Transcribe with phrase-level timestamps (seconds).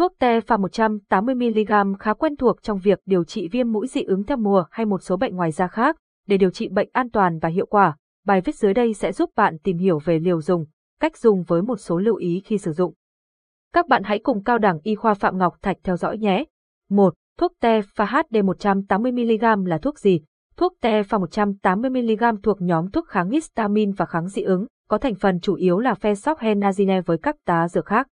[0.00, 4.24] Thuốc te pha 180mg khá quen thuộc trong việc điều trị viêm mũi dị ứng
[4.24, 5.96] theo mùa hay một số bệnh ngoài da khác.
[6.26, 9.30] Để điều trị bệnh an toàn và hiệu quả, bài viết dưới đây sẽ giúp
[9.36, 10.64] bạn tìm hiểu về liều dùng,
[11.00, 12.94] cách dùng với một số lưu ý khi sử dụng.
[13.72, 16.44] Các bạn hãy cùng cao đẳng y khoa Phạm Ngọc Thạch theo dõi nhé.
[16.90, 17.14] 1.
[17.38, 20.20] Thuốc te pha HD 180mg là thuốc gì?
[20.56, 25.14] Thuốc te pha 180mg thuộc nhóm thuốc kháng histamine và kháng dị ứng, có thành
[25.14, 28.06] phần chủ yếu là phensoxhenazine với các tá dược khác.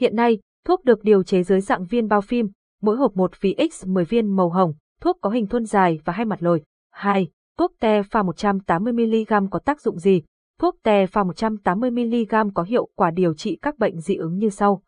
[0.00, 0.38] Hiện nay,
[0.68, 2.50] thuốc được điều chế dưới dạng viên bao phim,
[2.82, 6.12] mỗi hộp 1 vì x 10 viên màu hồng, thuốc có hình thuôn dài và
[6.12, 6.62] hai mặt lồi.
[6.90, 7.28] 2.
[7.58, 10.22] Thuốc te pha 180mg có tác dụng gì?
[10.58, 14.82] Thuốc te pha 180mg có hiệu quả điều trị các bệnh dị ứng như sau.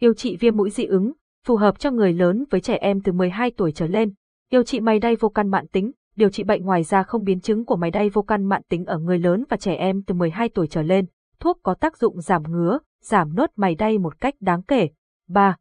[0.00, 1.12] Điều trị viêm mũi dị ứng,
[1.46, 4.12] phù hợp cho người lớn với trẻ em từ 12 tuổi trở lên.
[4.50, 7.40] Điều trị máy đay vô căn mạn tính, điều trị bệnh ngoài da không biến
[7.40, 10.14] chứng của máy đay vô căn mạn tính ở người lớn và trẻ em từ
[10.14, 11.06] 12 tuổi trở lên.
[11.44, 14.88] Thuốc có tác dụng giảm ngứa, giảm nốt mày đay một cách đáng kể.
[15.28, 15.56] 3.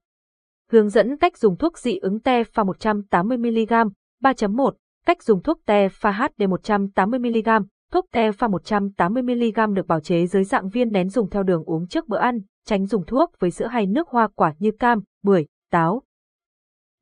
[0.71, 3.90] Hướng dẫn cách dùng thuốc dị ứng te pha 180mg.
[4.21, 4.71] 3.1.
[5.05, 7.63] Cách dùng thuốc te pha HD 180mg.
[7.91, 11.87] Thuốc te pha 180mg được bào chế dưới dạng viên nén dùng theo đường uống
[11.87, 15.45] trước bữa ăn, tránh dùng thuốc với sữa hay nước hoa quả như cam, bưởi,
[15.71, 16.03] táo.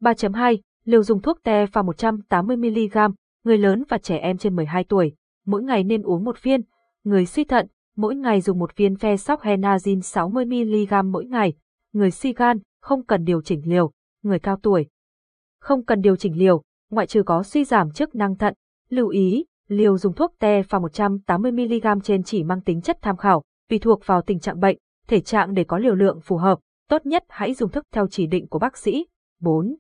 [0.02, 0.58] 3.2.
[0.86, 3.12] Liều dùng thuốc te pha 180mg,
[3.44, 6.62] người lớn và trẻ em trên 12 tuổi, mỗi ngày nên uống một viên,
[7.04, 11.54] người suy thận, mỗi ngày dùng một viên phe sóc henazin 60mg mỗi ngày,
[11.94, 13.92] người suy gan, không cần điều chỉnh liều,
[14.24, 14.88] người cao tuổi.
[15.60, 18.54] Không cần điều chỉnh liều, ngoại trừ có suy giảm chức năng thận.
[18.90, 23.44] Lưu ý, liều dùng thuốc te pha 180mg trên chỉ mang tính chất tham khảo,
[23.70, 27.06] tùy thuộc vào tình trạng bệnh, thể trạng để có liều lượng phù hợp, tốt
[27.06, 29.06] nhất hãy dùng thức theo chỉ định của bác sĩ.
[29.42, 29.76] 4.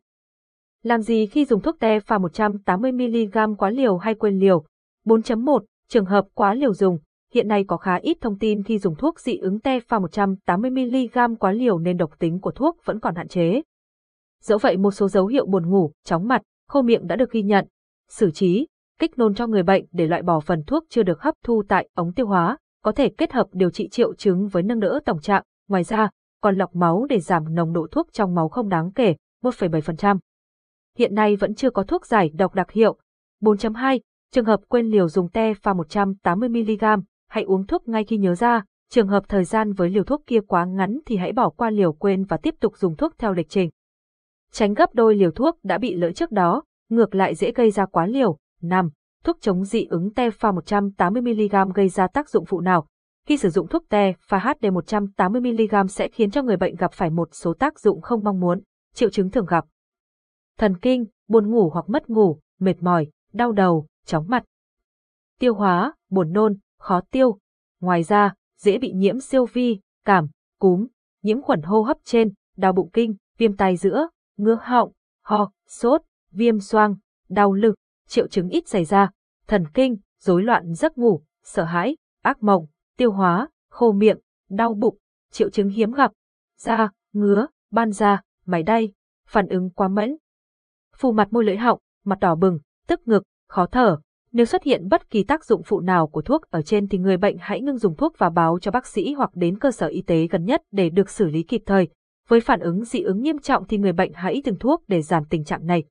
[0.84, 4.66] Làm gì khi dùng thuốc te pha 180mg quá liều hay quên liều?
[5.06, 5.60] 4.1.
[5.90, 7.00] Trường hợp quá liều dùng,
[7.34, 11.36] hiện nay có khá ít thông tin khi dùng thuốc dị ứng te pha 180mg
[11.36, 13.62] quá liều nên độc tính của thuốc vẫn còn hạn chế.
[14.42, 17.42] Dẫu vậy một số dấu hiệu buồn ngủ, chóng mặt, khô miệng đã được ghi
[17.42, 17.68] nhận.
[18.10, 18.68] Xử trí,
[19.00, 21.90] kích nôn cho người bệnh để loại bỏ phần thuốc chưa được hấp thu tại
[21.94, 25.22] ống tiêu hóa, có thể kết hợp điều trị triệu chứng với nâng đỡ tổng
[25.22, 25.44] trạng.
[25.68, 26.10] Ngoài ra,
[26.42, 30.18] còn lọc máu để giảm nồng độ thuốc trong máu không đáng kể, 1,7%.
[30.98, 32.98] Hiện nay vẫn chưa có thuốc giải độc đặc hiệu.
[33.42, 34.00] 4.2.
[34.32, 38.64] Trường hợp quên liều dùng te pha 180mg, hãy uống thuốc ngay khi nhớ ra,
[38.90, 41.94] trường hợp thời gian với liều thuốc kia quá ngắn thì hãy bỏ qua liều
[41.94, 43.70] quên và tiếp tục dùng thuốc theo lịch trình.
[44.52, 47.86] Tránh gấp đôi liều thuốc đã bị lỡ trước đó, ngược lại dễ gây ra
[47.86, 48.38] quá liều.
[48.62, 48.90] 5.
[49.24, 52.88] Thuốc chống dị ứng te pha 180mg gây ra tác dụng phụ nào?
[53.28, 57.10] Khi sử dụng thuốc te pha HD 180mg sẽ khiến cho người bệnh gặp phải
[57.10, 58.62] một số tác dụng không mong muốn,
[58.94, 59.66] triệu chứng thường gặp.
[60.58, 64.44] Thần kinh, buồn ngủ hoặc mất ngủ, mệt mỏi, đau đầu, chóng mặt.
[65.40, 67.38] Tiêu hóa, buồn nôn, khó tiêu.
[67.80, 70.28] Ngoài ra, dễ bị nhiễm siêu vi, cảm,
[70.60, 70.88] cúm,
[71.24, 74.92] nhiễm khuẩn hô hấp trên, đau bụng kinh, viêm tai giữa, ngứa họng,
[75.24, 76.96] ho, sốt, viêm xoang,
[77.30, 77.76] đau lưng,
[78.08, 79.10] triệu chứng ít xảy ra,
[79.48, 82.66] thần kinh, rối loạn giấc ngủ, sợ hãi, ác mộng,
[82.98, 84.18] tiêu hóa, khô miệng,
[84.50, 84.98] đau bụng,
[85.32, 86.12] triệu chứng hiếm gặp,
[86.58, 88.94] da, ngứa, ban da, máy đay,
[89.28, 90.18] phản ứng quá mẫn,
[90.96, 94.00] phù mặt môi lưỡi họng, mặt đỏ bừng, tức ngực, khó thở,
[94.34, 97.18] nếu xuất hiện bất kỳ tác dụng phụ nào của thuốc ở trên thì người
[97.18, 100.02] bệnh hãy ngưng dùng thuốc và báo cho bác sĩ hoặc đến cơ sở y
[100.02, 101.88] tế gần nhất để được xử lý kịp thời.
[102.28, 105.26] Với phản ứng dị ứng nghiêm trọng thì người bệnh hãy dừng thuốc để giảm
[105.26, 105.84] tình trạng này.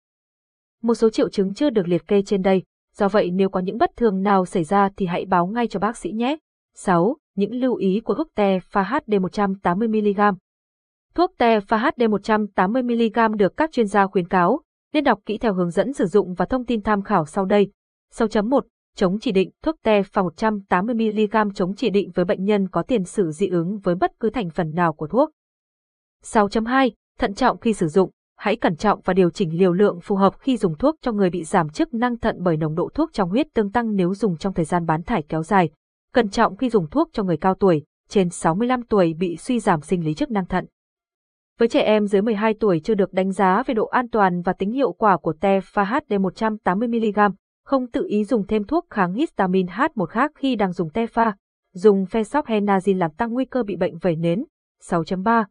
[0.83, 2.63] Một số triệu chứng chưa được liệt kê trên đây,
[2.97, 5.81] do vậy nếu có những bất thường nào xảy ra thì hãy báo ngay cho
[5.81, 6.37] bác sĩ nhé.
[6.77, 7.17] 6.
[7.37, 10.35] Những lưu ý của thuốc te pha HD 180mg
[11.15, 14.61] Thuốc te pha HD 180mg được các chuyên gia khuyến cáo,
[14.93, 17.71] nên đọc kỹ theo hướng dẫn sử dụng và thông tin tham khảo sau đây.
[18.15, 18.61] 6.1
[18.97, 23.05] Chống chỉ định thuốc te phòng 180mg chống chỉ định với bệnh nhân có tiền
[23.05, 25.31] sử dị ứng với bất cứ thành phần nào của thuốc.
[26.23, 30.17] 6.2 Thận trọng khi sử dụng, hãy cẩn trọng và điều chỉnh liều lượng phù
[30.17, 33.13] hợp khi dùng thuốc cho người bị giảm chức năng thận bởi nồng độ thuốc
[33.13, 35.71] trong huyết tương tăng nếu dùng trong thời gian bán thải kéo dài.
[36.15, 39.81] Cẩn trọng khi dùng thuốc cho người cao tuổi, trên 65 tuổi bị suy giảm
[39.81, 40.67] sinh lý chức năng thận.
[41.59, 44.53] Với trẻ em dưới 12 tuổi chưa được đánh giá về độ an toàn và
[44.53, 47.31] tính hiệu quả của te pha HD 180mg,
[47.71, 51.33] không tự ý dùng thêm thuốc kháng histamine H1 khác khi đang dùng Tefa,
[51.75, 54.45] dùng phesophenazine làm tăng nguy cơ bị bệnh vẩy nến.
[54.83, 55.45] 6.3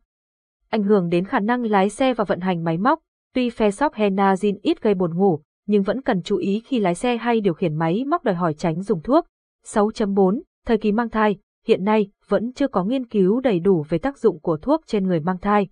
[0.69, 3.00] Ảnh hưởng đến khả năng lái xe và vận hành máy móc,
[3.33, 7.42] tuy phesophenazine ít gây buồn ngủ, nhưng vẫn cần chú ý khi lái xe hay
[7.42, 9.25] điều khiển máy móc đòi hỏi tránh dùng thuốc.
[9.66, 13.98] 6.4 Thời kỳ mang thai, hiện nay vẫn chưa có nghiên cứu đầy đủ về
[13.98, 15.68] tác dụng của thuốc trên người mang thai.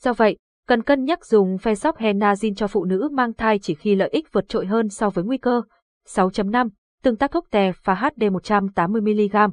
[0.00, 0.36] Do vậy,
[0.68, 4.48] Cần cân nhắc dùng Fesoxhenazine cho phụ nữ mang thai chỉ khi lợi ích vượt
[4.48, 5.62] trội hơn so với nguy cơ.
[6.08, 6.68] 6.5.
[7.02, 9.50] Tương tác thuốc tè và HD 180mg.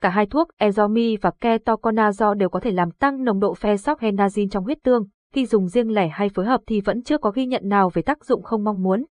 [0.00, 4.64] Cả hai thuốc Ezomi và Ketoconazole đều có thể làm tăng nồng độ phensoxhenazine trong
[4.64, 7.68] huyết tương, khi dùng riêng lẻ hay phối hợp thì vẫn chưa có ghi nhận
[7.68, 9.04] nào về tác dụng không mong muốn.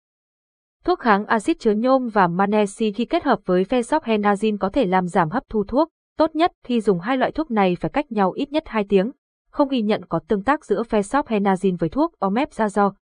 [0.84, 5.06] Thuốc kháng axit chứa nhôm và magnesi khi kết hợp với phensoxhenazine có thể làm
[5.06, 8.32] giảm hấp thu thuốc, tốt nhất khi dùng hai loại thuốc này phải cách nhau
[8.32, 9.10] ít nhất 2 tiếng.
[9.52, 12.92] Không ghi nhận có tương tác giữa phensoxhenazine với thuốc omeprazole.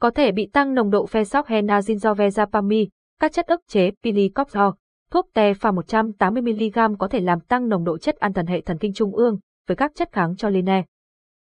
[0.00, 2.86] Có thể bị tăng nồng độ phensoxhenazine do vezapamine,
[3.20, 4.70] các chất ức chế pilicoxol.
[5.10, 8.78] Thuốc te pha 180mg có thể làm tăng nồng độ chất an thần hệ thần
[8.78, 10.84] kinh trung ương với các chất kháng cho choline.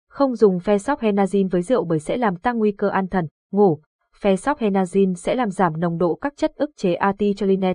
[0.10, 3.80] Không dùng phensoxhenazine với rượu bởi sẽ làm tăng nguy cơ an thần, ngủ.
[4.22, 7.74] Phensoxhenazine sẽ làm giảm nồng độ các chất ức chế acetylcholine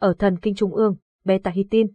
[0.00, 1.86] ở thần kinh trung ương, beta-hitin.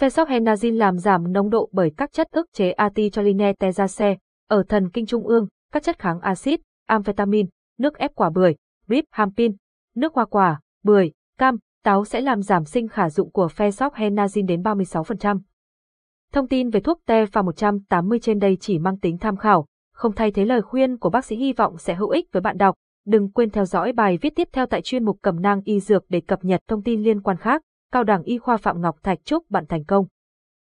[0.00, 3.52] Phensoxhenazine làm giảm nồng độ bởi các chất ức chế acetylcholine
[4.48, 7.48] ở thần kinh trung ương, các chất kháng axit, amphetamine,
[7.78, 8.54] nước ép quả bưởi,
[8.88, 9.56] rib hampin,
[9.94, 14.62] nước hoa quả, bưởi, cam, táo sẽ làm giảm sinh khả dụng của phensoxhenazine đến
[14.62, 15.40] 36%.
[16.32, 20.12] Thông tin về thuốc te pha 180 trên đây chỉ mang tính tham khảo, không
[20.12, 22.74] thay thế lời khuyên của bác sĩ hy vọng sẽ hữu ích với bạn đọc.
[23.06, 26.04] Đừng quên theo dõi bài viết tiếp theo tại chuyên mục cẩm nang y dược
[26.08, 27.62] để cập nhật thông tin liên quan khác.
[27.94, 30.06] Cao đẳng y khoa Phạm Ngọc Thạch chúc bạn thành công.